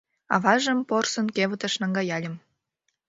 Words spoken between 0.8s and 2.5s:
порсын кевытыш наҥгаяльым